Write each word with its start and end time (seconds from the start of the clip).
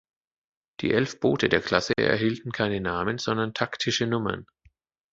Die 0.79 0.91
elf 0.95 1.19
Boote 1.19 1.47
der 1.47 1.61
Klasse 1.61 1.93
erhielten 1.95 2.51
keine 2.51 2.81
Namen, 2.81 3.19
sondern 3.19 3.53
taktische 3.53 4.07
Nummern. 4.07 4.47